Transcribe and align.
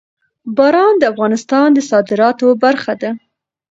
باران 0.57 0.93
د 0.99 1.03
افغانستان 1.11 1.67
د 1.73 1.79
صادراتو 1.91 2.47
برخه 2.63 2.93
ده. 3.01 3.11